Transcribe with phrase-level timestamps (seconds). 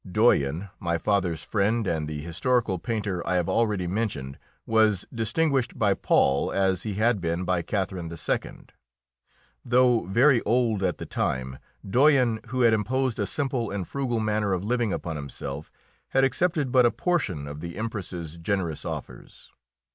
[0.11, 5.93] Doyen, my father's friend and the historical painter I have already mentioned, was distinguished by
[5.93, 8.61] Paul as he had been by Catherine II.
[9.63, 14.53] Though very old at the time, Doyen, who had imposed a simple and frugal manner
[14.53, 15.71] of living upon himself,
[16.07, 19.51] had accepted but a portion of the Empress's generous offers.